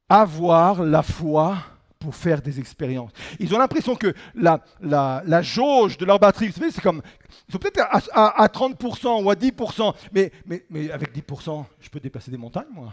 [0.08, 1.56] avoir la foi
[1.98, 3.12] pour faire des expériences.
[3.38, 7.00] Ils ont l'impression que la, la, jauge de leur batterie, c'est comme,
[7.48, 12.00] ils sont peut-être à, 30% ou à 10%, mais, mais, mais avec 10%, je peux
[12.00, 12.92] dépasser des montagnes, moi.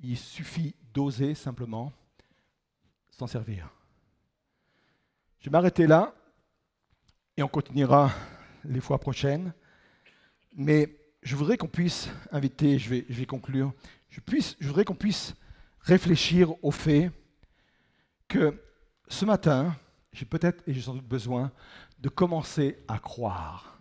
[0.00, 1.92] Il suffit d'oser simplement
[3.10, 3.70] s'en servir.
[5.40, 6.14] Je vais m'arrêter là
[7.36, 8.10] et on continuera
[8.64, 9.52] les fois prochaines.
[10.54, 13.72] Mais je voudrais qu'on puisse inviter, je vais, je vais conclure,
[14.08, 15.34] je, puisse, je voudrais qu'on puisse
[15.80, 17.10] réfléchir au fait
[18.28, 18.62] que
[19.08, 19.74] ce matin,
[20.12, 21.52] j'ai peut-être et j'ai sans doute besoin
[21.98, 23.78] de commencer à croire.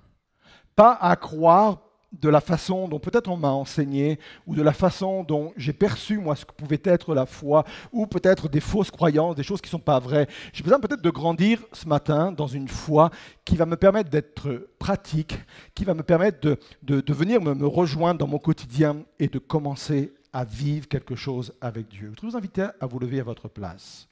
[0.76, 1.85] Pas à croire
[2.22, 6.18] de la façon dont peut-être on m'a enseigné, ou de la façon dont j'ai perçu
[6.18, 9.68] moi ce que pouvait être la foi, ou peut-être des fausses croyances, des choses qui
[9.68, 10.28] ne sont pas vraies.
[10.54, 13.10] J'ai besoin peut-être de grandir ce matin dans une foi
[13.44, 15.38] qui va me permettre d'être pratique,
[15.74, 20.44] qui va me permettre de, venir me, rejoindre dans mon quotidien et de commencer à
[20.44, 22.12] vivre quelque chose avec Dieu.
[22.22, 24.08] Je vous inviter à vous lever à votre place.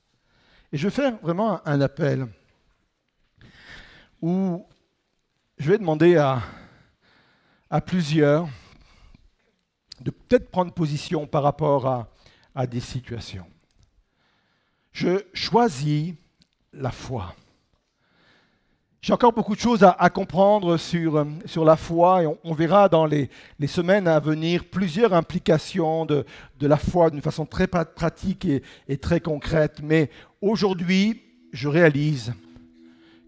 [0.72, 2.28] Et je vais faire vraiment un appel
[4.22, 4.66] où
[5.58, 6.42] je vais demander à
[7.74, 8.48] à plusieurs
[10.00, 12.08] de peut-être prendre position par rapport
[12.54, 13.48] à, des situations.
[14.92, 16.14] Je choisis
[16.72, 17.34] la foi.
[19.02, 23.08] J'ai encore beaucoup de choses à, comprendre sur, sur, la foi et on, verra dans
[23.08, 23.32] les,
[23.66, 26.26] semaines à venir plusieurs implications de,
[26.62, 29.80] la foi d'une façon très pratique et, et très concrète.
[29.82, 32.36] Mais aujourd'hui, je réalise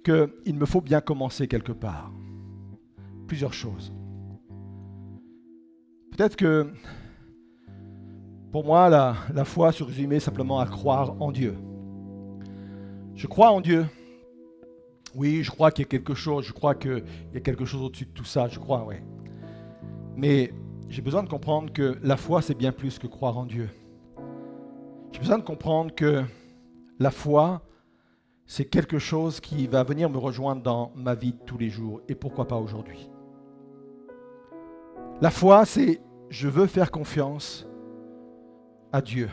[0.03, 2.11] qu'il me faut bien commencer quelque part.
[3.27, 3.91] Plusieurs choses.
[6.15, 6.71] Peut-être que
[8.53, 11.57] pour moi, la, foi se résumait simplement à croire en Dieu.
[13.15, 13.85] Je crois en Dieu.
[15.13, 17.81] Oui, je crois qu'il y a quelque chose, je crois qu'il y a quelque chose
[17.81, 18.95] au-dessus de tout ça, je crois, oui.
[20.15, 20.53] Mais
[20.87, 23.69] j'ai besoin de comprendre que la foi, c'est bien plus que croire en Dieu.
[25.11, 26.23] J'ai besoin de comprendre que
[26.97, 27.61] la foi,
[28.45, 31.99] c'est quelque chose qui va venir me rejoindre dans ma vie de tous les jours,
[32.07, 33.09] et pourquoi pas aujourd'hui.
[35.21, 37.65] La foi, c'est je veux faire confiance
[38.91, 39.29] à Dieu.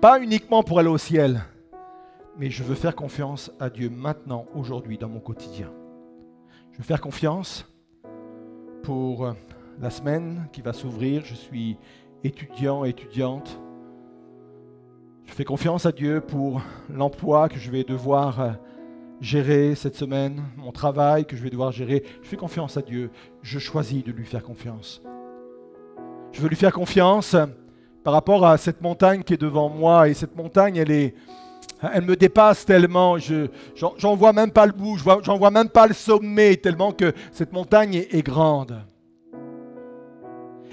[0.00, 1.40] Pas uniquement pour aller au ciel,
[2.38, 5.72] mais je veux faire confiance à Dieu maintenant, aujourd'hui, dans mon quotidien.
[6.70, 7.66] Je veux faire confiance
[8.84, 9.34] pour
[9.80, 11.24] la semaine qui va s'ouvrir.
[11.24, 11.76] Je suis
[12.22, 13.60] étudiant, étudiante.
[15.24, 18.58] Je fais confiance à Dieu pour l'emploi que je vais devoir
[19.20, 22.04] gérer cette semaine, mon travail que je vais devoir gérer.
[22.22, 23.10] Je fais confiance à Dieu.
[23.42, 25.02] Je choisis de lui faire confiance.
[26.32, 27.34] Je veux lui faire confiance
[28.04, 30.08] par rapport à cette montagne qui est devant moi.
[30.08, 31.14] Et cette montagne, elle est,
[31.92, 33.16] elle me dépasse tellement.
[33.18, 37.52] j'en, vois même pas le bout, j'en vois même pas le sommet tellement que cette
[37.52, 38.82] montagne est, grande.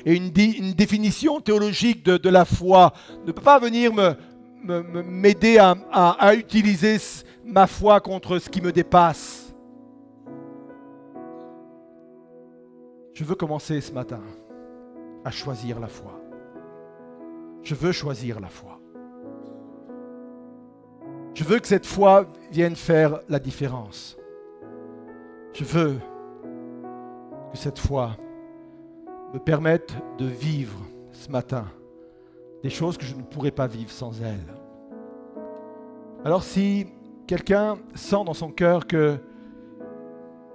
[0.06, 2.94] Et une, définition théologique de, la foi
[3.26, 3.92] ne peut pas venir
[4.64, 7.00] m'aider à utiliser
[7.46, 9.54] ma foi contre ce qui me dépasse.
[13.14, 14.22] Je veux commencer ce matin
[15.24, 16.20] à choisir la foi.
[17.62, 18.80] Je veux choisir la foi.
[21.34, 24.18] Je veux que cette foi vienne faire la différence.
[25.54, 25.96] Je veux
[27.52, 28.18] que cette foi
[29.34, 30.78] me permette de vivre
[31.12, 31.66] ce matin
[32.64, 34.54] des choses que je ne pourrais pas vivre sans elle.
[36.24, 36.88] Alors si
[37.28, 39.18] quelqu'un sent dans son cœur que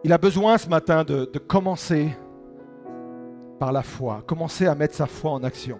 [0.02, 2.16] il a besoin ce matin de, commencer
[3.59, 4.22] par la foi.
[4.26, 5.78] Commencez à mettre sa foi en action.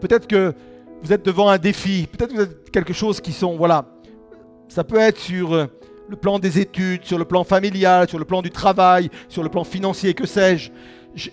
[0.00, 0.54] Peut-être que
[1.02, 3.86] vous êtes devant un défi, peut-être que vous êtes quelque chose qui sont, voilà,
[4.68, 5.66] ça peut être sur euh,
[6.08, 9.48] le plan des études, sur le plan familial, sur le plan du travail, sur le
[9.48, 10.70] plan financier, que sais-je.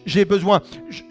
[0.08, 0.62] J'ai besoin.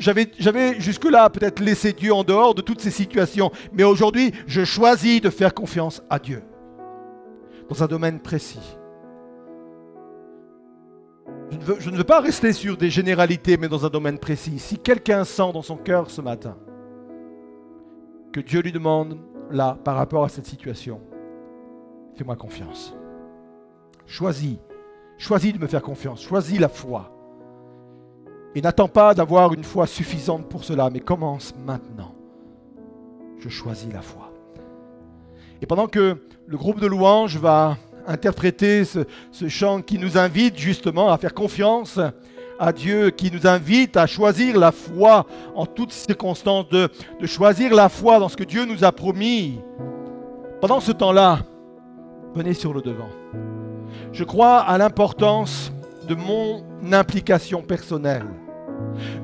[0.01, 4.65] J'avais, j'avais jusque-là peut-être laissé Dieu en dehors de toutes ces situations, mais aujourd'hui, je
[4.65, 6.43] choisis de faire confiance à Dieu
[7.69, 8.77] dans un domaine précis.
[11.51, 14.59] Je ne, veux, pas rester sur des généralités, mais dans un domaine précis.
[14.59, 16.57] Si quelqu'un sent dans son cœur ce matin
[18.33, 19.19] que Dieu lui demande
[19.51, 21.01] là par rapport à cette situation.
[22.17, 22.95] Fais-moi confiance.
[24.07, 24.57] Choisis,
[25.19, 27.13] choisis de me faire confiance, choisis la foi.
[28.55, 32.15] Et n'attends pas d'avoir une foi suffisante pour cela, mais commence maintenant.
[33.39, 34.33] Je choisis la foi.
[35.63, 36.17] Et pendant que
[36.47, 39.05] le groupe de louanges va interpréter ce,
[39.49, 41.99] chant qui nous invite justement à faire confiance
[42.59, 46.89] à Dieu, qui nous invite à choisir la foi en toutes circonstances, de,
[47.21, 49.61] de choisir la foi dans ce que Dieu nous a promis.
[50.61, 51.41] Pendant ce temps-là,
[52.35, 53.11] venez sur le devant.
[54.13, 55.73] Je crois à l'importance
[56.09, 58.27] de mon implication personnelle.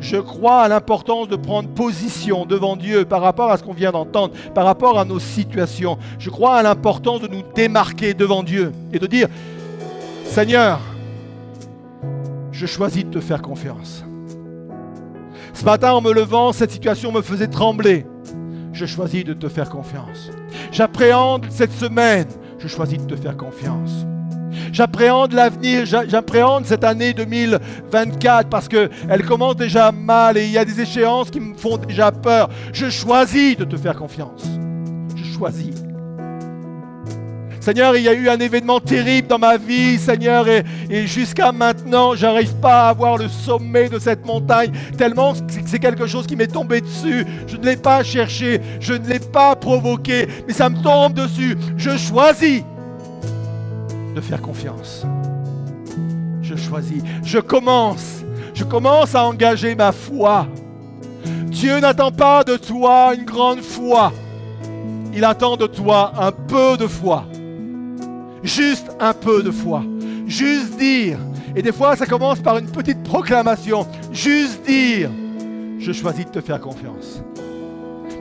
[0.00, 3.92] Je crois à l'importance de prendre position devant Dieu par rapport à ce qu'on vient
[3.92, 5.98] d'entendre, par rapport à nos situations.
[6.18, 9.28] Je crois à l'importance de nous démarquer devant Dieu et de dire,
[10.24, 10.80] Seigneur,
[12.50, 14.04] je choisis de te faire confiance.
[15.54, 18.06] Ce matin, en me levant, cette situation me faisait trembler.
[18.72, 20.30] Je choisis de te faire confiance.
[20.70, 22.26] J'appréhende cette semaine.
[22.58, 24.06] Je choisis de te faire confiance.
[24.72, 30.64] J'appréhende l'avenir, j'appréhende cette année 2024 parce qu'elle commence déjà mal et il y a
[30.64, 32.48] des échéances qui me font déjà peur.
[32.72, 34.44] Je choisis de te faire confiance.
[35.16, 35.82] Je choisis.
[37.62, 40.64] Seigneur, il y a eu un événement terrible dans ma vie, Seigneur, et,
[41.06, 45.32] jusqu'à maintenant, j'arrive pas à voir le sommet de cette montagne, tellement
[45.64, 47.24] c'est quelque chose qui m'est tombé dessus.
[47.46, 51.56] Je ne l'ai pas cherché, je ne l'ai pas provoqué, mais ça me tombe dessus.
[51.76, 52.64] Je choisis
[54.14, 55.07] de faire confiance.
[56.42, 58.22] Je choisis, je commence,
[58.55, 60.46] je commence à engager ma foi.
[61.46, 64.12] Dieu n'attend pas de toi une grande foi.
[65.14, 67.27] Il attend de toi un peu de foi.
[68.42, 69.83] Juste un peu de foi.
[70.27, 71.18] Juste dire.
[71.55, 73.87] Et des fois, ça commence par une petite proclamation.
[74.11, 75.11] Juste dire,
[75.79, 77.22] je choisis de te faire confiance.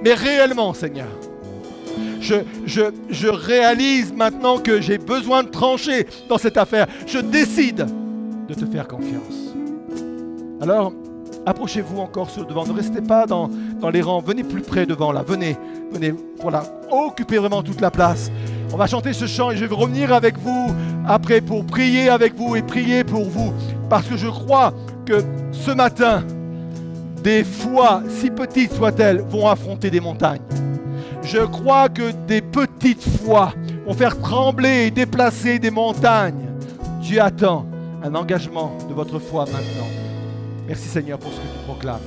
[0.04, 1.08] Mais réellement, Seigneur,
[2.22, 6.88] je, réalise maintenant que j'ai besoin de trancher dans cette affaire.
[7.08, 7.86] Je décide
[8.48, 9.56] de te faire confiance.
[10.62, 10.94] Alors,
[11.46, 12.66] approchez-vous encore sur le devant.
[12.66, 13.50] Ne restez pas dans,
[13.92, 14.22] les rangs.
[14.22, 15.24] Venez plus près devant là.
[15.28, 15.58] Venez,
[15.92, 16.14] venez.
[16.40, 16.64] Voilà.
[16.92, 18.32] Occupez vraiment toute la place.
[18.74, 20.74] On va chanter ce chant et je vais revenir avec vous
[21.08, 23.54] après pour prier avec vous et prier pour vous.
[23.90, 24.74] Parce que je crois
[25.06, 26.24] que ce matin,
[27.24, 30.40] des fois, si petites soient-elles, vont affronter des montagnes.
[31.24, 33.54] Je crois que des petites foi
[33.86, 36.50] vont faire trembler et déplacer des montagnes.
[37.02, 37.66] Dieu attend
[38.04, 39.88] un engagement de votre foi maintenant.
[40.68, 42.00] Merci Seigneur pour ce que tu proclames.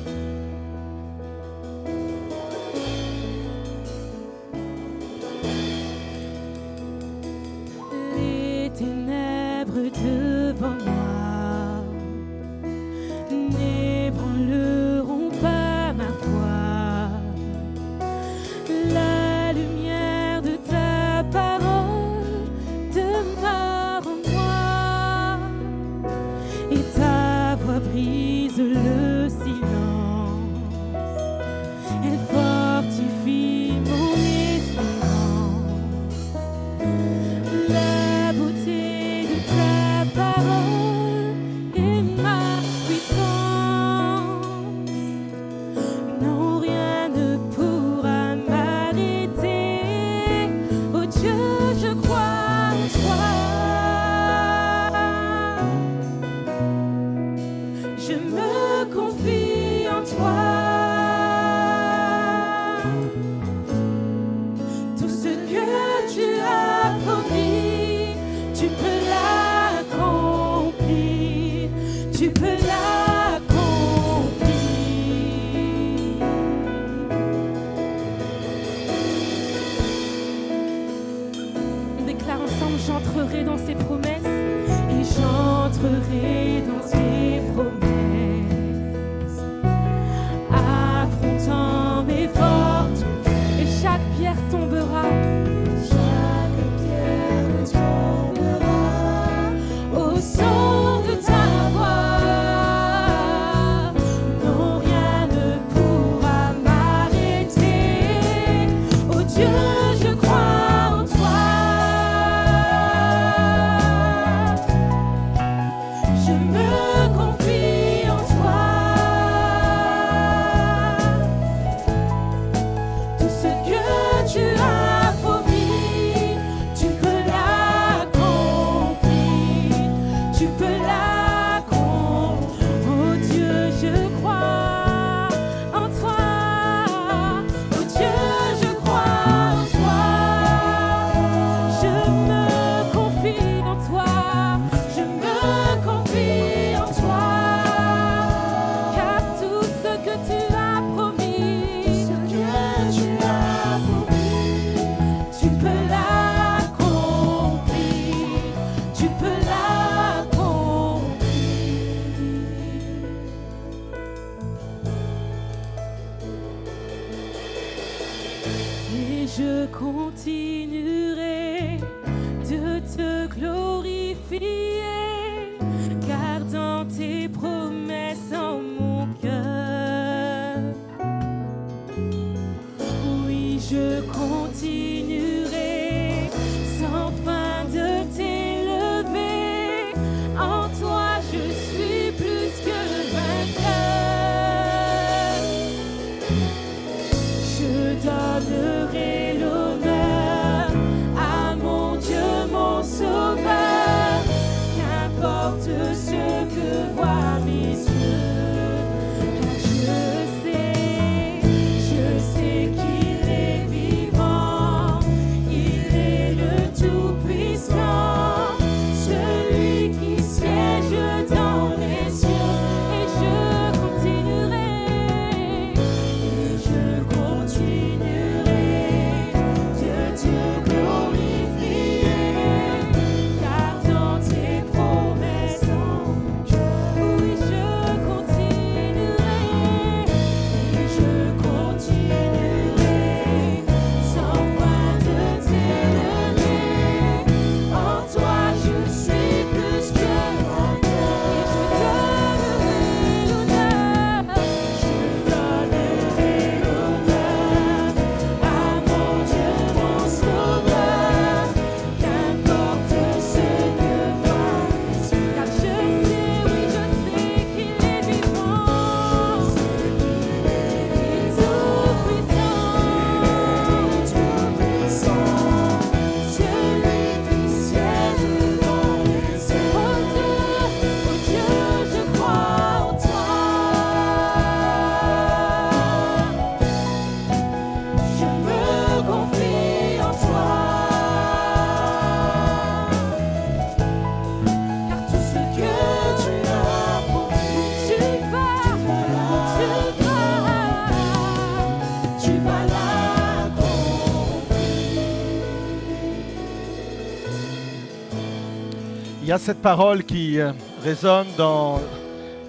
[309.25, 310.53] Il y a cette parole qui euh,
[310.83, 311.81] résonne dans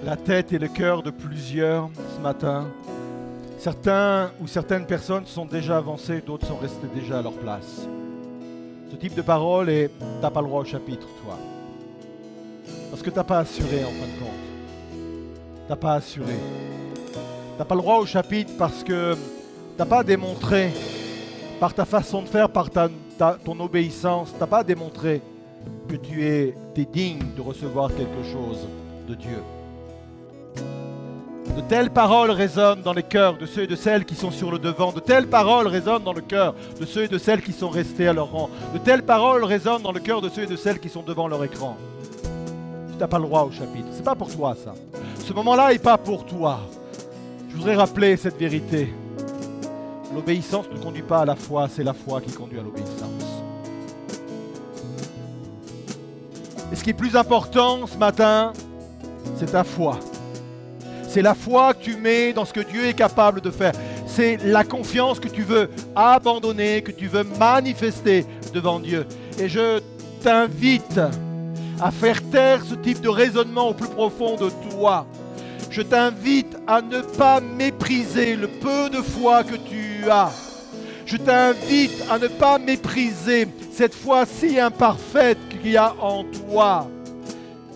[0.03, 2.65] la tête et le cœur de plusieurs ce matin.
[3.59, 7.87] Certains ou certaines personnes sont déjà avancées, d'autres sont restées déjà à leur place.
[8.91, 9.89] Ce type de parole est
[10.21, 11.37] t'as pas le droit au chapitre, toi.
[12.89, 14.99] Parce que t'as pas assuré en fin de compte.
[15.69, 16.35] T'as pas assuré.
[17.57, 19.15] T'as pas le droit au chapitre parce que
[19.77, 20.71] t'as pas démontré
[21.61, 22.89] par ta façon de faire, par ta-
[23.45, 25.21] ton obéissance, t'as pas démontré
[25.87, 26.55] que tu es,
[26.91, 28.67] digne de recevoir quelque chose
[29.07, 29.41] de Dieu.
[31.55, 34.51] De telles paroles résonnent dans les cœurs de ceux et de celles qui sont sur
[34.51, 34.91] le devant.
[34.91, 38.07] De telles paroles résonnent dans le cœur de ceux et de celles qui sont restés
[38.07, 38.49] à leur rang.
[38.73, 41.27] De telles paroles résonnent dans le cœur de ceux et de celles qui sont devant
[41.27, 41.77] leur écran.
[42.91, 43.87] Tu n'as pas le droit au chapitre.
[43.93, 44.73] C'est pas pour toi ça.
[45.25, 46.59] Ce moment-là n'est pas pour toi.
[47.49, 48.93] Je voudrais rappeler cette vérité.
[50.13, 53.14] L'obéissance ne conduit pas à la foi, c'est la foi qui conduit à l'obéissance.
[56.75, 58.51] Et ce qui est plus important ce matin,
[59.37, 59.97] c'est ta foi.
[61.07, 63.71] C'est la foi que tu mets dans ce que Dieu est capable de faire.
[64.05, 69.07] C'est la confiance que tu veux abandonner, que tu veux manifester devant Dieu.
[69.39, 69.79] Et je
[70.21, 70.99] t'invite
[71.79, 75.07] à faire taire ce type de raisonnement au plus profond de toi.
[75.69, 80.29] Je t'invite à ne pas mépriser le peu de foi que tu as.
[81.05, 86.87] Je t'invite à ne pas mépriser cette foi si imparfaite qu'il y a en toi.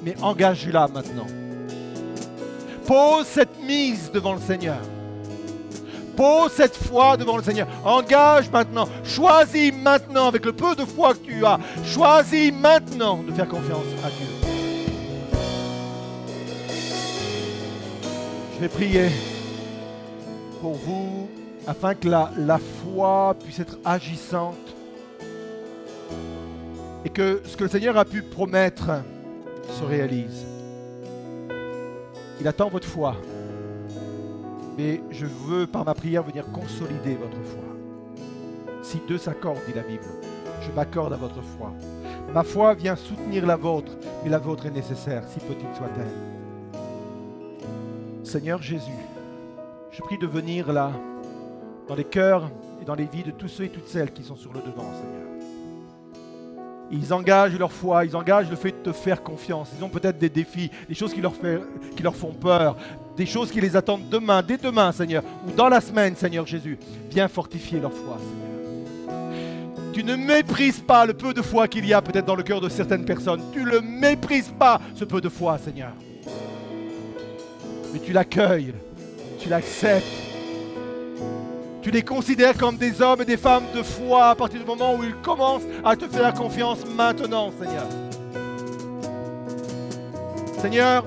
[0.03, 1.27] Mais engage-la maintenant.
[2.87, 4.79] Pose cette mise devant le Seigneur.
[6.15, 7.67] Pose cette foi devant le Seigneur.
[7.85, 8.89] Engage maintenant.
[9.03, 11.59] Choisis maintenant avec le peu de foi que tu as.
[11.85, 14.49] Choisis maintenant de faire confiance à Dieu.
[18.55, 19.09] Je vais prier
[20.61, 21.29] pour vous
[21.69, 24.55] afin que la, foi puisse être agissante
[27.05, 28.89] et que ce que le Seigneur a pu promettre
[29.77, 30.47] se réalise.
[32.41, 33.15] Il attend votre foi.
[34.79, 37.63] Mais je veux par ma prière venir consolider votre foi.
[38.81, 40.07] Si deux s'accordent, dit la Bible,
[40.61, 41.71] je m'accorde à votre foi.
[42.33, 43.91] Ma foi vient soutenir la vôtre,
[44.23, 46.79] mais la vôtre est nécessaire, si petite soit-elle.
[48.23, 48.89] Seigneur Jésus,
[49.91, 50.91] je prie de venir là,
[51.89, 52.49] dans les cœurs
[52.81, 54.93] et dans les vies de tous ceux et toutes celles qui sont sur le devant,
[54.93, 55.27] Seigneur.
[56.91, 59.69] Ils engagent leur foi, ils engagent le fait de te faire confiance.
[59.77, 61.35] Ils ont peut-être des défis, des choses qui leur,
[62.15, 62.77] font peur,
[63.17, 66.77] des choses qui les attendent demain, dès demain, Seigneur, ou dans la semaine, Seigneur Jésus.
[67.11, 68.39] Viens fortifier leur foi, Seigneur.
[69.93, 72.61] Tu ne méprises pas le peu de foi qu'il y a peut-être dans le cœur
[72.61, 73.41] de certaines personnes.
[73.51, 75.91] Tu ne le méprises pas, ce peu de foi, Seigneur.
[77.93, 78.73] Mais tu l'accueilles,
[79.39, 80.28] tu l'acceptes.
[81.81, 84.95] Tu les considères comme des hommes et des femmes de foi à partir du moment
[84.95, 87.87] où ils commencent à te faire confiance maintenant, Seigneur.
[90.61, 91.05] Seigneur,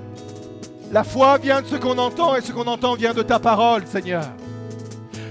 [0.91, 3.87] la foi vient de ce qu'on entend et ce qu'on entend vient de ta parole,
[3.87, 4.25] Seigneur.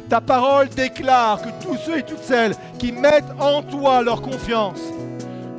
[0.10, 4.82] Ta parole déclare que tous ceux et toutes celles qui mettent en toi leur confiance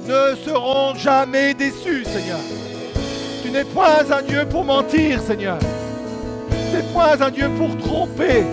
[0.07, 2.41] ne seront jamais déçus, Seigneur.
[3.43, 5.59] Tu n'es point un Dieu pour mentir, Seigneur.
[6.51, 8.45] Tu n'es point un Dieu pour tromper.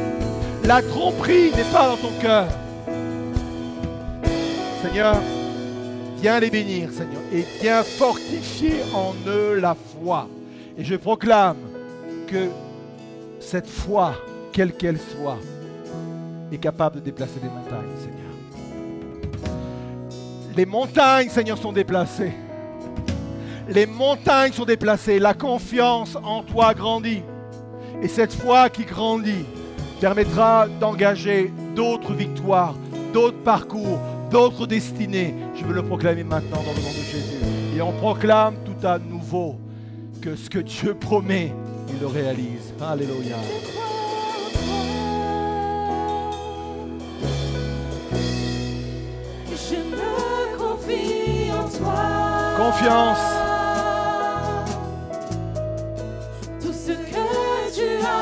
[0.70, 2.48] La tromperie n'est pas dans ton cœur.
[4.84, 5.16] Seigneur,
[6.22, 10.28] viens les bénir, Seigneur, et viens fortifier en eux la foi.
[10.78, 11.58] Et je proclame
[12.28, 12.50] que
[13.40, 14.14] cette foi,
[14.54, 15.40] quelle qu'elle soit,
[16.52, 19.56] est capable de déplacer des montagnes, Seigneur.
[20.56, 22.34] Les montagnes, Seigneur, sont déplacées.
[23.68, 25.18] Les montagnes sont déplacées.
[25.18, 27.24] La confiance en toi grandit.
[28.04, 29.46] Et cette foi qui grandit
[30.00, 32.76] permettra d'engager d'autres victoires,
[33.14, 34.00] d'autres parcours,
[34.32, 35.34] d'autres destinées.
[35.56, 37.40] Je veux le proclamer maintenant dans le nom de Jésus.
[37.76, 39.56] Et on proclame tout à nouveau
[40.22, 41.54] que ce que Dieu promet,
[41.90, 42.74] il le réalise.
[42.82, 43.38] Alléluia.
[49.48, 51.96] Je me confie en toi.
[52.58, 53.18] Confiance.
[56.62, 58.19] Tout ce que tu as